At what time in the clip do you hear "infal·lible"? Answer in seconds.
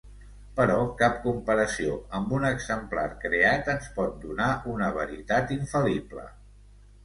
5.61-6.29